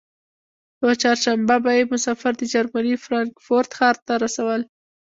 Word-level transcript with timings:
یوه 0.81 0.93
چهارشنبه 1.01 1.55
به 1.63 1.71
یې 1.77 1.83
مسافر 1.93 2.31
د 2.37 2.41
جرمني 2.53 2.95
فرانکفورت 3.03 3.69
ښار 3.77 3.95
ته 4.05 4.13
رسول. 4.23 4.61